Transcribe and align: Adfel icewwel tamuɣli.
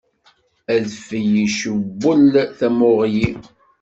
Adfel 0.75 1.33
icewwel 1.45 2.31
tamuɣli. 2.57 3.29